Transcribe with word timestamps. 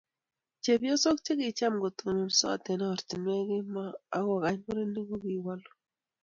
chepyosok 0.63 1.17
che 1.25 1.33
kicham 1.41 1.73
kotononsot 1.81 2.63
eng' 2.71 2.85
ortinwek 2.91 3.43
kemoi 3.49 3.91
aku 4.17 4.31
kany 4.43 4.59
murenik 4.65 5.05
ko 5.09 5.15
kiwolu 5.23 5.69